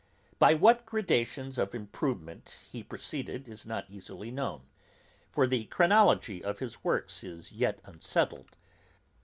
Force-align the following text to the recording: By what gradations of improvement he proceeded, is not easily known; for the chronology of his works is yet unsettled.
By 0.39 0.55
what 0.55 0.87
gradations 0.87 1.59
of 1.59 1.75
improvement 1.75 2.61
he 2.71 2.81
proceeded, 2.81 3.47
is 3.47 3.67
not 3.67 3.85
easily 3.87 4.31
known; 4.31 4.63
for 5.29 5.45
the 5.45 5.65
chronology 5.65 6.43
of 6.43 6.57
his 6.57 6.83
works 6.83 7.23
is 7.23 7.51
yet 7.51 7.81
unsettled. 7.85 8.57